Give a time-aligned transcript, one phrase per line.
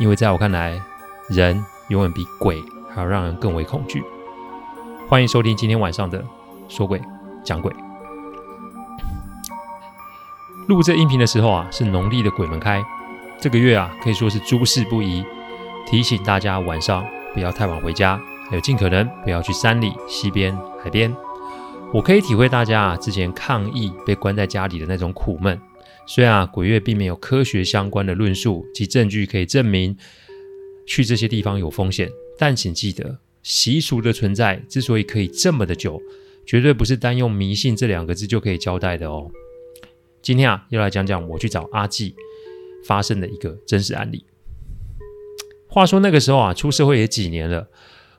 [0.00, 0.80] 因为在我看来，
[1.28, 4.02] 人永远比鬼还要让人更为恐惧。
[5.06, 6.24] 欢迎收听今天晚上的
[6.70, 6.98] 说鬼
[7.44, 7.70] 讲鬼。
[10.68, 12.82] 录这音频的时候啊，是农历的鬼门开，
[13.38, 15.22] 这个月啊可以说是诸事不宜，
[15.86, 21.14] 提醒大家晚上不要太晚回家，还有尽可能不要去山里、溪边、海边。
[21.92, 25.60] 我可以体会大家啊之前抗疫被关在家里的那种苦闷。
[26.06, 29.96] 虽然啊鬼月并没有科学相关的论述及证据可以证明
[30.86, 36.00] 去这些地方有风险，但请记得习俗的存在之所以可以这么的久，
[36.44, 39.30] 绝对不是单用迷信这两个字就可以交代的哦。
[40.20, 42.14] 今天啊要来讲讲我去找阿纪
[42.84, 44.24] 发生的一个真实案例。
[45.68, 47.68] 话说那个时候啊出社会也几年了，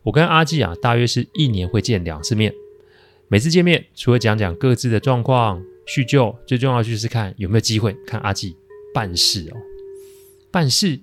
[0.03, 2.53] 我跟阿纪啊大约是一年会见两次面。
[3.27, 8.55] 每次见面，除了讲讲各自的状况、叙旧，最重要就是看有没有机会看阿纪
[8.93, 9.57] 办事哦。
[10.51, 10.99] 办事，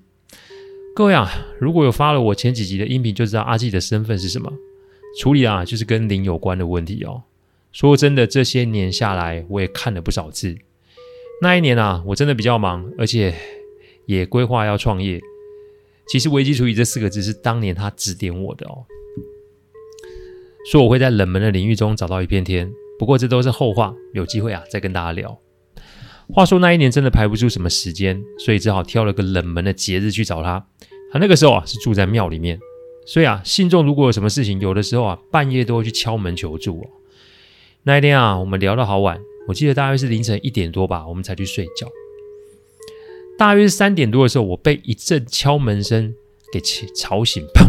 [0.95, 4.53] 各位啊，如果有发了我前几集的音频，就知道阿纪的身份是什么。
[5.19, 7.23] 处理啊，就是跟灵有关的问题哦。
[7.73, 10.57] 说真的，这些年下来，我也看了不少字。
[11.41, 13.35] 那一年啊，我真的比较忙，而且
[14.07, 15.21] 也规划要创业。
[16.09, 18.85] 其实危机处理这四个字是当年他指点我的哦。
[20.71, 25.39] 说我会在冷门的领域中找到一片天，不过这都是后话，有机会啊再跟大家聊。
[26.31, 30.67] 话说那一年真的排不出什么时间，所以只好挑了个冷门的节日去找他。
[31.11, 32.59] 他那个时候啊是住在庙里面，
[33.07, 36.87] 所以啊信众如果有什么事情，有的时候啊半夜都会去敲门求助哦。
[37.85, 41.89] 那一天啊我们聊到好晚，我记得大约是凌晨一点多吧，我们才去睡觉。
[43.39, 46.13] 大约是三点多的时候，我被一阵敲门声
[46.53, 47.43] 给吵醒，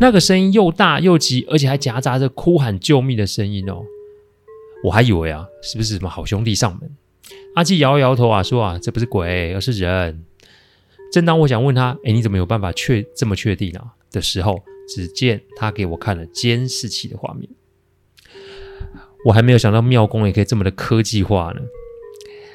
[0.00, 3.84] 那个声音又大又急，而且还夹杂着哭喊救命的声音哦！
[4.84, 6.96] 我还以为啊，是不是什么好兄弟上门？
[7.54, 10.24] 阿纪摇摇头啊，说啊，这不是鬼，而是人。
[11.12, 13.80] 正当我想问他，哎，你怎么有办法确这么确定呢？
[14.10, 17.48] 的时候，只见他给我看了监视器的画面。
[19.26, 21.60] 我还没有想到庙公也可以这么的科技化呢。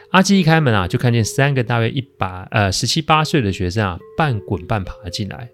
[0.10, 5.50] 阿纪一开门啊，就看见三个大约一百呃十七八岁的学生啊，半滚半爬进来。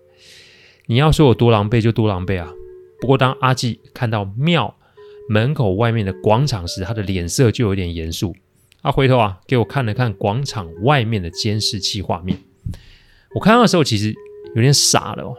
[0.87, 2.51] 你要说我多狼狈就多狼狈啊！
[2.99, 4.75] 不过当阿纪看到庙
[5.29, 8.35] 门口外面的广场时，他的脸色就有点严肃。
[8.81, 12.37] 他回头啊，给我看了看广场外面的监视器画面。
[13.33, 14.13] 我看到的时候其实
[14.55, 15.37] 有点傻了哦，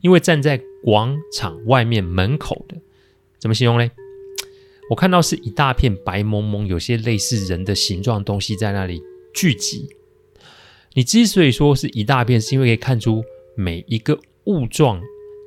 [0.00, 2.76] 因为站在广场外面门口的，
[3.40, 3.90] 怎么形容呢？
[4.90, 9.02] 我看到是一大片白蒙蒙、有些类似人的形状东西在那里
[9.34, 9.88] 聚集。
[10.92, 13.24] 你之所以说是一大片，是因为可以看出。
[13.56, 15.00] 每一个物状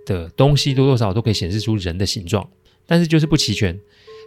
[0.06, 2.50] 的东西多多少少都可以显示出人的形状，
[2.86, 3.80] 但是就是不齐全，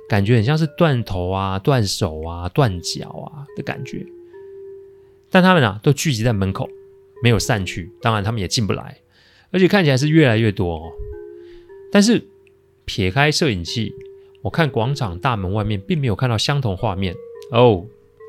[0.09, 4.07] 感觉很像是断头啊、断手啊、断脚啊的感觉。
[5.31, 6.69] 但他们啊都聚集在门口，
[7.23, 8.99] 没有散去，当然他们也进不来，
[9.51, 10.93] 而且看起来是越来越多哦。
[11.93, 12.27] 但是
[12.85, 13.95] 撇开摄影机，
[14.43, 17.15] 我看广场大门外面并没有看到相同画面
[17.53, 17.87] 哦，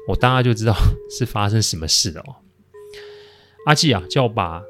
[0.07, 0.73] 我当然就知道
[1.09, 2.35] 是发生什么事了哦。
[3.65, 4.63] 阿纪啊，叫我把。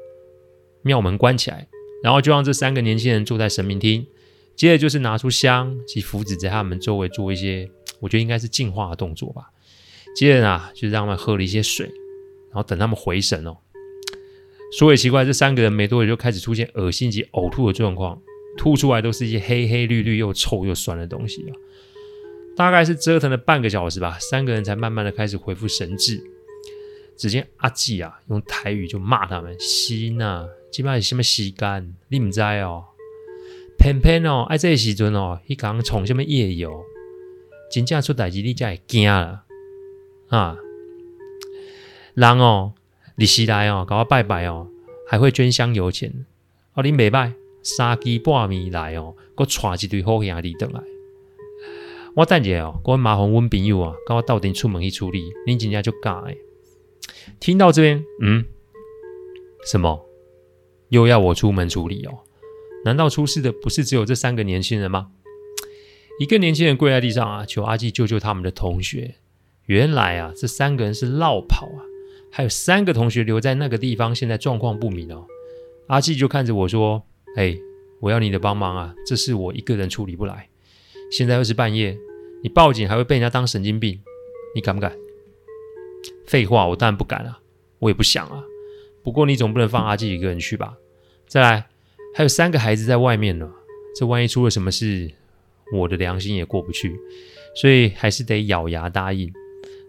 [0.82, 1.66] 庙门关起来，
[2.02, 4.06] 然后就让这三个年轻人坐在神明厅，
[4.54, 7.70] 接着就是拿出香及符纸在他们周围做一些，
[8.00, 9.50] 我觉得应该是净化的动作吧。
[10.14, 13.56] 接着呢，就让他们喝了一些水，然后等他们回神哦。
[14.78, 18.20] 说也奇怪，这三个人没多久就开始出现恶心及呕吐的状况，
[18.56, 21.52] 吐出来都是一些黑黑绿绿又臭又酸的东西啊。
[22.56, 26.22] 大概是折腾了半个小时吧，三个人才慢慢的开始恢复神智。
[27.16, 31.94] 只见阿纪啊，用台语就骂他们：“西呐，基本是什么时间？
[32.08, 32.86] 你唔知哦？
[33.78, 36.84] 偏偏哦，爱这个时阵哦，伊讲从什么夜游，
[37.70, 39.42] 真正出代志，你才会惊了
[40.28, 40.56] 啊！
[42.14, 42.72] 人哦，
[43.16, 44.68] 你时来哦，搞我拜拜哦，
[45.08, 46.24] 还会捐香油钱
[46.74, 47.32] 哦，你袂拜
[47.62, 50.80] 三更半暝来哦，搁带一堆好兄弟倒来。
[52.14, 56.38] 我等下哦，搁麻烦阮朋友啊，跟我到底出门去处理，你真正就假诶。
[57.40, 58.44] 听到这边，嗯，
[59.64, 60.06] 什么？
[60.92, 62.18] 又要我出门处理哦？
[62.84, 65.08] 难道出事的不是只有这三个年轻人吗？
[66.20, 69.14] 一个年轻人跪在地上啊，求阿纪救救他们的同学。
[69.64, 71.80] 原来啊，这三个人是落跑啊，
[72.30, 75.24] 还有三个同学留在那个地方，现在状况不明哦。
[75.86, 77.02] 阿纪就看着我说
[77.36, 77.56] ：“哎，
[78.00, 80.50] 我要你的帮忙啊，这事我一个人处理不来。
[81.10, 81.96] 现在又是半夜，
[82.42, 83.98] 你报警还会被人家当神经病，
[84.54, 84.94] 你敢不敢？”
[86.28, 87.40] 废话，我当然不敢啊，
[87.78, 88.44] 我也不想啊。
[89.02, 90.76] 不过你总不能放阿纪一个人去吧？
[91.32, 91.64] 再来，
[92.14, 93.50] 还有三个孩子在外面呢，
[93.96, 95.10] 这万一出了什么事，
[95.72, 96.94] 我的良心也过不去，
[97.56, 99.32] 所以还是得咬牙答应。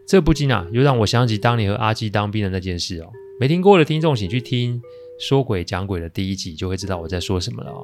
[0.07, 3.11] 这不禁啊，又让我想起当年和阿纪当兵的那件事哦。
[3.41, 4.81] 没听过的听众，请去听
[5.19, 7.83] 《说鬼讲鬼》的第一集，就会知道我在说什么了哦。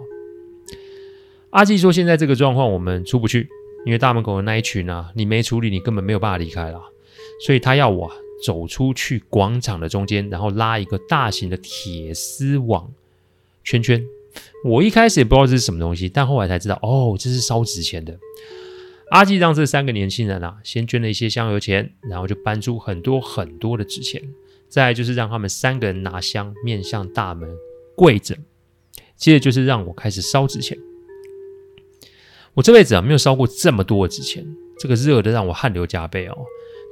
[1.49, 3.49] 阿纪说：“现在这个状况，我们出不去，
[3.85, 6.81] 因为大门口的那一群啊，你没处理，你根本没有办法离开了。
[7.45, 8.09] 所以他要我
[8.45, 12.89] 走出去广场的中间，然后拉一个大型的铁丝网
[13.63, 14.03] 圈圈。
[14.63, 18.17] 我一开始也不知道这是什么东西，但后来才知道，哦，这是烧纸钱的。”
[19.11, 24.21] 阿纪让这三个年轻人啊，先捐了一些香油钱，然后就搬出很多很多的纸钱。
[24.67, 27.49] 再就是让他们三个人拿香，面向大门
[27.95, 28.37] 跪着。
[29.17, 30.77] 接着就是让我开始烧纸钱。
[32.53, 34.45] 我这辈子啊，没有烧过这么多的纸钱，
[34.77, 36.37] 这个热的让我汗流浃背哦。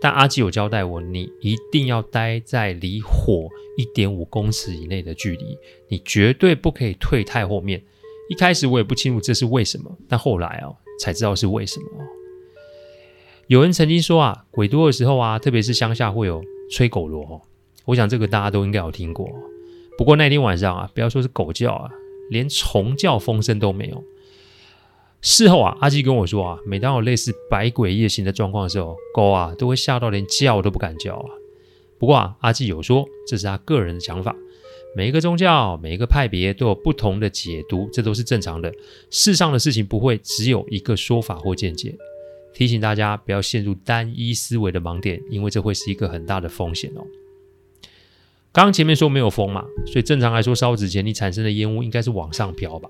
[0.01, 3.47] 但阿基有交代我，你一定要待在离火
[3.77, 5.57] 一点五公尺以内的距离，
[5.89, 7.83] 你绝对不可以退太后面。
[8.29, 10.73] 一开始我也不清楚这是为什么，但后来啊。
[10.99, 11.85] 才知道是为什么。
[13.45, 17.39] 有人曾经说啊，鬼多的时候啊，特别是乡下会有吹狗螺。
[17.85, 19.29] 我想这个大家都应该有听过。
[19.95, 21.87] 不过那天晚上啊，不要说是狗叫啊，
[22.31, 24.03] 连虫叫风声都没有。
[25.21, 31.29] 事后啊，阿纪跟我说啊，每当有类似百鬼夜行的状况的时候，狗啊都会吓到连叫都不敢叫啊。
[31.97, 34.35] 不过啊，阿纪有说这是他个人的想法。
[34.95, 38.73] 每一个宗教、每一个派别都有不同的解读，这都是正常的。
[39.11, 41.95] 世上的事情不会只有一个说法或见解。
[42.53, 47.05] 提醒大家不要陷入单一思维的盲点，因为这会是一个很大的风险哦。
[48.51, 52.89] 刚前面说没有风嘛，所以正常来说烧纸钱你产生的烟雾应该是往上飘吧。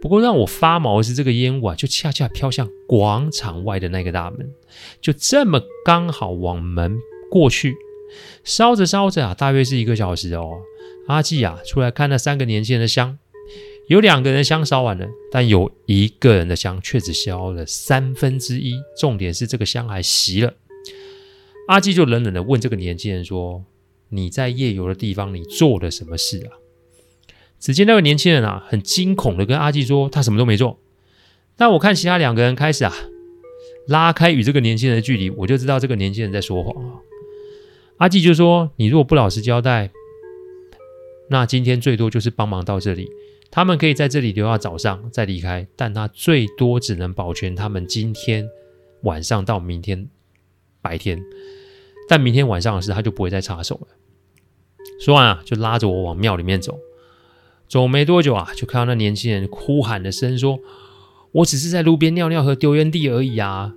[0.00, 4.48] 不过让我发毛的是这个烟雾啊，就恰恰飘向广场外的那个大门，
[5.00, 6.98] 就这么刚好往门
[7.30, 7.74] 过去，
[8.44, 10.60] 烧着烧着啊，大约是一个小时哦。
[11.08, 13.18] 阿纪啊，出来看那三个年轻人的香，
[13.88, 18.74] 有两个人的香烧完了，但有一个人的香却只烧了三分之一。
[18.96, 20.54] 重点是这个香还熄了。
[21.66, 23.64] 阿纪就冷冷的问这个年轻人说
[24.10, 26.52] ：“你在夜游的地方，你做了什么事啊？”
[27.58, 30.78] 只见那个年轻人啊，很惊恐的跟阿纪说：“他什么都没做。”
[31.56, 32.92] 但我看其他两个人开始啊，
[33.88, 37.00] 拉开与这个年轻人的距离，我就知道这个年轻人在说谎啊。
[37.96, 39.90] 阿纪就说：“你如果不老实交代。”
[41.30, 43.10] 那今天最多就是帮忙到这里，
[43.50, 48.48] 他们可以在这里留到早上再离开，但他最多只能保全他们今天
[49.02, 50.08] 晚上到明天
[50.80, 51.20] 白天，
[52.08, 53.88] 但明天晚上的事他就不会再插手了。
[55.00, 56.78] 说完啊，就拉着我往庙里面走。
[57.68, 60.58] 走没多久啊，就看到那年轻人哭喊的声说
[61.32, 63.74] ：“我只是在路边尿尿和丢烟蒂而已啊！”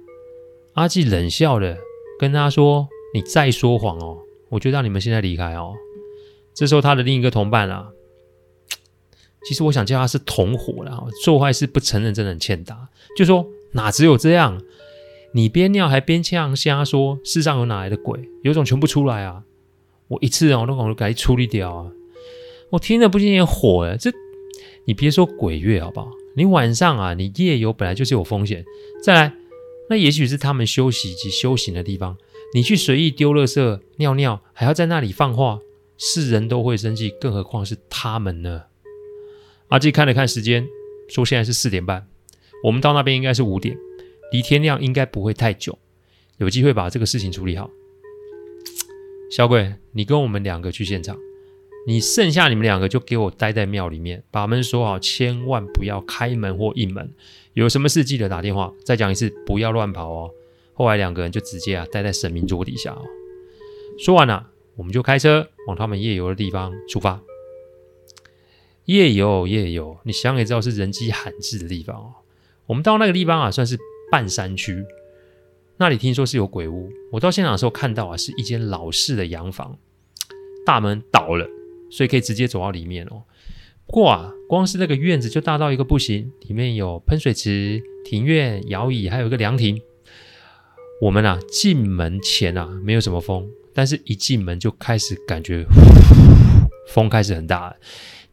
[0.73, 1.77] 阿纪冷笑的
[2.17, 5.75] 跟他说：“你再说谎哦，我就让你们现在离开哦。”
[6.55, 7.89] 这时候，他的另一个同伴啊，
[9.43, 11.07] 其实我想叫他是同伙了。
[11.23, 12.87] 做坏事不承认，真的很欠打。
[13.17, 14.61] 就说哪只有这样？
[15.33, 18.29] 你边尿还边呛瞎说，世上有哪来的鬼？
[18.43, 19.43] 有种全部出来啊！
[20.09, 21.91] 我一次我都赶快处理掉啊！
[22.71, 23.97] 我听了不禁也火了。
[23.97, 24.11] 这
[24.85, 26.11] 你别说鬼月好不好？
[26.35, 28.65] 你晚上啊，你夜游本来就是有风险。
[29.03, 29.33] 再来，
[29.89, 32.17] 那也许是他们休息及修行的地方，
[32.53, 35.59] 你去随意丢垃圾、尿尿，还要在那里放话。
[36.03, 38.63] 是人都会生气，更何况是他们呢？
[39.67, 40.65] 阿纪看了看时间，
[41.07, 42.07] 说：“现在是四点半，
[42.63, 43.77] 我们到那边应该是五点，
[44.31, 45.77] 离天亮应该不会太久，
[46.39, 47.69] 有机会把这个事情处理好。”
[49.29, 51.15] 小鬼，你跟我们两个去现场，
[51.87, 57.13] 你剩下你们两个就给我待在庙里面，把门锁好，千万不要开门或应门。
[57.53, 58.73] 有什么事记得打电话。
[58.85, 60.31] 再讲一次，不要乱跑哦。
[60.73, 63.01] 后来两个人就直接啊待在神明桌底下哦。
[63.97, 64.47] 说完了。
[64.77, 67.21] 我们就开车往他们夜游的地方出发。
[68.85, 72.13] 夜游，夜游，你想也知道是人迹罕至的地方哦。
[72.65, 73.77] 我们到那个地方啊，算是
[74.09, 74.83] 半山区，
[75.77, 76.89] 那里听说是有鬼屋。
[77.11, 79.77] 我到现场的时候看到啊，是一间老式的洋房，
[80.65, 81.47] 大门倒了，
[81.91, 83.23] 所以可以直接走到里面哦。
[83.85, 89.79] 不过啊，光是那个院子就大到一个不行，里面有喷水池、庭院、摇椅，还有一个凉亭。
[91.01, 93.45] 我们啊，进门前啊，没有什么风。
[93.73, 95.65] 但是，一进门就开始感觉
[96.89, 97.75] 风开始很大，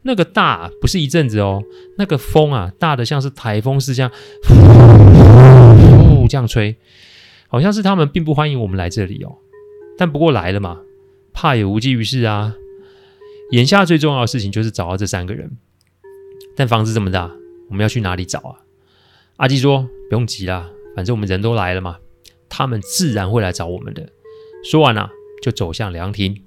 [0.03, 1.63] 那个大不是一阵子哦，
[1.97, 4.11] 那个风啊，大的像是台风似这样，
[6.29, 6.75] 这样吹，
[7.47, 9.37] 好像是他们并不欢迎我们来这里哦。
[9.97, 10.79] 但不过来了嘛，
[11.33, 12.53] 怕也无济于事啊。
[13.51, 15.57] 眼下最重要的事情就是找到这三个人。
[16.55, 17.31] 但房子这么大，
[17.69, 18.55] 我们要去哪里找啊？
[19.37, 21.97] 阿基说：“不用急啦，反正我们人都来了嘛，
[22.49, 24.07] 他们自然会来找我们的。”
[24.63, 26.43] 说完了啊，就走向凉亭。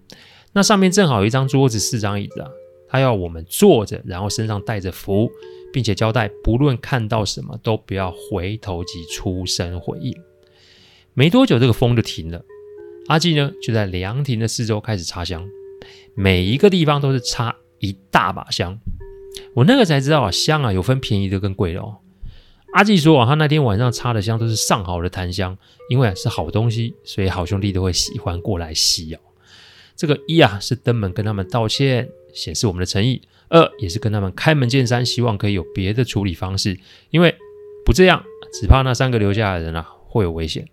[0.52, 2.50] 那上面正好有一张桌子、四张椅子啊，
[2.86, 5.30] 他要我们坐着，然后身上带着符，
[5.72, 10.14] 并且交代不论看到什么都不要回头及出声回应。
[11.14, 12.44] 没多久，这个风就停了。
[13.06, 15.48] 阿纪呢，就在凉亭的四周开始插香，
[16.14, 18.78] 每一个地方都是插一大把香。
[19.54, 21.96] 我那个才知道啊，香啊有分便宜的跟贵的哦。
[22.74, 25.56] 阿季说啊，他那天晚上插的香都是上好的檀香，
[25.90, 29.20] 因为是好东西，所以好兄弟都会喜欢过来吸哦。
[29.94, 36.78] 这个一啊是登门跟他们道歉，显示我们的诚意；二也是跟他们开门见山，希望可以有别的处理方式，
[37.10, 37.34] 因为
[37.84, 38.24] 不这样，
[38.58, 40.66] 只怕那三个留下的人啊会有危险。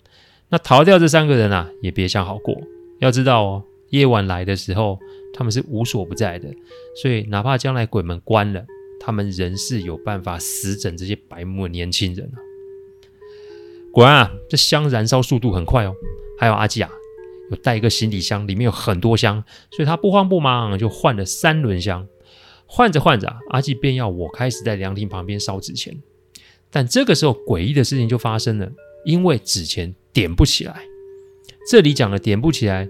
[0.50, 2.60] 那逃掉这三个人啊，也别想好过。
[3.00, 4.98] 要知道哦，夜晚来的时候，
[5.34, 6.50] 他们是无所不在的，
[7.02, 8.66] 所以哪怕将来鬼门关了，
[9.00, 12.38] 他们仍是有办法死整这些白目年轻人啊。
[13.92, 15.96] 果然啊，这香燃烧速度很快哦。
[16.40, 16.90] 还有阿基啊。
[17.50, 22.08] 有带一个行李箱，里面有很多香，所以他不慌不忙就换了三轮香。
[22.68, 25.98] 换着换着，阿纪便要我开始在凉亭旁边烧纸钱。
[26.70, 28.72] 但这个时候，诡异的事情就发生了，
[29.04, 30.84] 因为纸钱点不起来。
[31.68, 32.88] 这里讲的点不起来，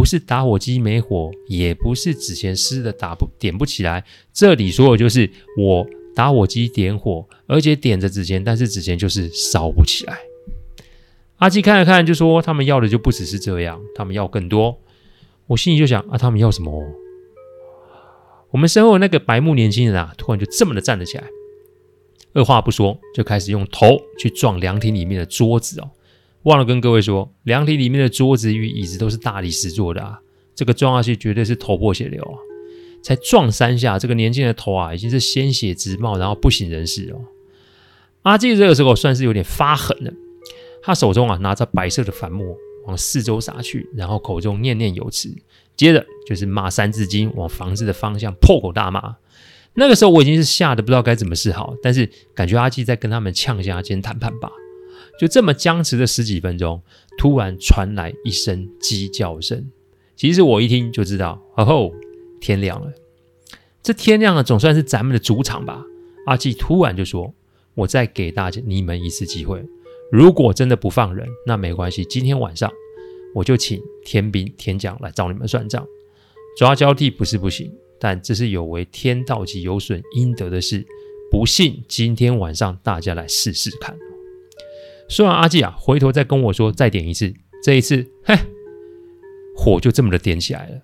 [0.00, 4.02] 不是打火机没火，也不是纸钱湿的打不点不起来。
[4.32, 10.16] 这里说的就是我打火机点火，而且点着纸钱，但是纸钱就是烧不起来。
[11.36, 14.80] 阿基看了看，就说：“他们要的就不只是这样，他们要更多。”
[15.48, 16.82] 我心里就想：“啊，他们要什么？”
[18.52, 21.24] 我们身后那个白目年轻人啊，突然就这么的站了起来，
[22.32, 25.90] 二话不说，就开始用头去撞凉亭里面的桌子哦。
[26.44, 30.18] 忘了跟各位说，凉亭里面的桌子与椅子都是大理石做的啊，
[30.54, 32.36] 这个撞下去绝对是头破血流啊！
[33.02, 37.20] 才撞三下，这个年轻人的头啊，已经是鲜血直冒，然后不省人事哦。
[38.22, 40.12] 阿基这个时候算是有点发狠了。
[40.82, 42.56] 他手中啊拿着白色的粉末
[42.86, 45.34] 往四周撒去，然后口中念念有词，
[45.76, 49.16] 接着就是骂三字经，往房子的方向破口大骂。
[49.74, 54.50] 那个时候我已经是吓得不知道该怎么是好，但是感觉阿基在跟他们呛下间谈判吧。
[55.20, 56.80] 就这么僵持了十几分钟，
[57.18, 59.70] 突然传来一声鸡叫声。
[60.16, 61.92] 其实我一听就知道，哦吼，
[62.40, 62.90] 天亮了。
[63.82, 65.84] 这天亮了，总算是咱们的主场吧？
[66.24, 67.34] 阿季突然就说
[67.76, 69.62] ：“我再给大家你们一次机会。”
[70.10, 72.02] 如果真的不放人，那没关系。
[72.06, 72.72] 今天晚上
[73.34, 75.86] 我就请天兵天将来找你们算账。
[76.56, 80.86] 抓交替不是不行，但这是有违天道及有损阴德的事。
[81.30, 83.94] 不信，今天晚上大家来试试看。
[85.10, 87.34] 说完，阿纪啊，回头再跟我说，再点一次。
[87.64, 88.38] 这一次，嘿，
[89.56, 90.80] 火就这么的点起来了。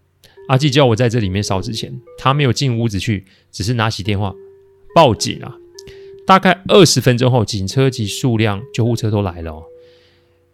[0.48, 4.34] 阿纪叫我在这里面烧纸钱，他没有进屋子去，只是拿起电话
[4.96, 5.56] 报警啊。
[6.26, 9.62] 大概二十分钟后，警车及数辆救护车都来了哦。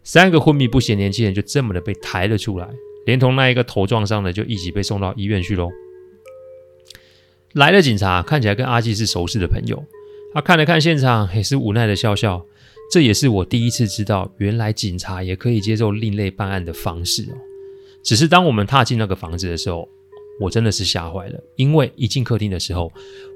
[0.03, 2.69] 三个昏迷不醒年轻人就这么的被抬了出来，
[3.07, 5.71] 连同那一个头撞伤的就一起被送到医院去喽。
[7.53, 9.83] 来了警察，看起来跟阿纪是熟识的朋友。
[10.33, 12.43] 他看了看现场，也是无奈的笑笑。
[12.91, 17.35] 这也是我第一次知道，原来警察也可以接受另类办案的方式哦。
[18.03, 19.87] 只是当我们踏进那个房子的时候，
[20.39, 22.91] 我真的是吓坏了，因为一进客厅的时候，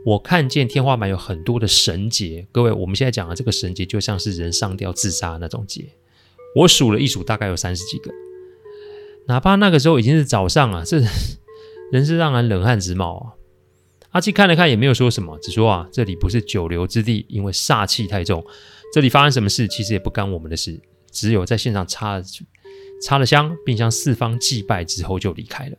[0.06, 2.46] 我看见天花板有很多的绳结。
[2.51, 5.86] 各位，我们现在讲的这个绳结，就像是人上吊自杀那种结。
[6.56, 8.12] 我数了一数，大概有三十几个。
[9.27, 11.00] 哪怕那个时候已经是早上啊，这
[11.92, 13.25] 人是让人冷汗直冒啊。
[14.17, 18.43] 阿七看了看，也没有说什么，只说啊，这里不是久留之地，因为煞气太重。
[18.91, 20.81] 这里发生什么事，其实也不干我们的事，
[21.12, 22.24] 只有在现场插了
[23.03, 25.77] 插了香，并向四方祭拜之后就离开了。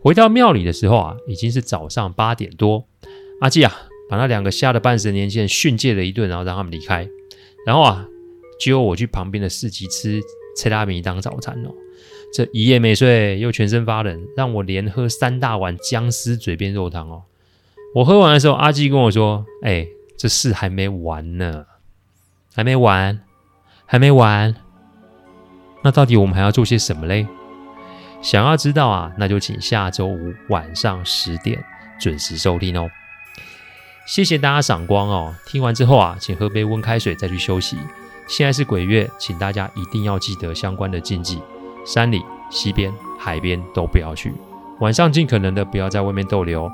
[0.00, 2.88] 回到庙里的时候啊，已经是早上八点多。
[3.40, 3.72] 阿纪啊，
[4.10, 7.08] 把那两个吓得半死的年轻人训诫了一顿，然后让他们离开。
[7.64, 8.04] 然后啊，
[8.58, 10.20] 就我去旁边的市集吃
[10.56, 11.70] 切拉米当早餐哦。
[12.34, 17.24] 这一夜没睡，又全身发冷，让我连喝三大碗姜丝嘴边肉汤哦。
[17.94, 21.66] 我喝完的时候，阿纪跟我说：“哎，这事还没完呢，
[22.54, 23.20] 还没完，
[23.84, 24.54] 还没完。
[25.84, 27.26] 那到底我们还要做些什么嘞？”
[28.22, 31.62] 想要知道啊，那就请下周五晚上十点
[32.00, 32.88] 准时收听哦。
[34.06, 35.34] 谢谢大家赏光哦。
[35.44, 37.76] 听完之后啊，请喝杯温开水再去休息。
[38.32, 41.42] 现在是鬼月，请大家一定要记得相关的禁忌：
[41.84, 44.32] 山里、溪边、海边都不要去。
[44.80, 46.66] 晚上尽可能的不要在外面逗留。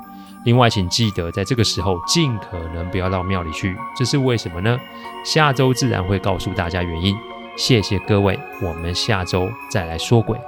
[0.45, 3.75] 另外，请记得在这个时候尽可能不要到庙里去。
[3.93, 4.79] 这是为什么呢？
[5.25, 7.13] 下周自然会告诉大家原因。
[7.57, 10.39] 谢谢各位，我们下周再来说鬼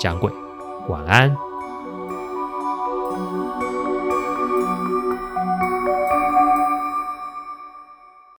[0.00, 0.32] 讲鬼。
[0.88, 1.45] 晚安。